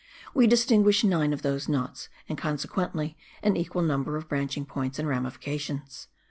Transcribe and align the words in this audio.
We 0.33 0.47
distinguish 0.47 1.03
nine 1.03 1.31
of 1.31 1.43
those 1.43 1.69
knots, 1.69 2.09
and 2.27 2.35
consequently 2.35 3.15
an 3.43 3.55
equal 3.55 3.83
number 3.83 4.17
of 4.17 4.27
branching 4.27 4.65
points 4.65 4.97
and 4.97 5.07
ramifications. 5.07 6.07